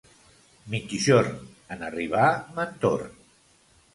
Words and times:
Migjorn! 0.75 1.35
En 1.75 1.85
arribar 1.89 2.31
me'n 2.57 2.75
torn. 2.87 3.15